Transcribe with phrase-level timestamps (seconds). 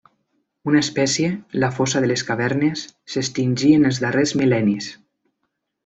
[0.69, 1.29] Una espècie,
[1.65, 4.91] la fossa de les cavernes, s'extingí en els darrers mil·lennis.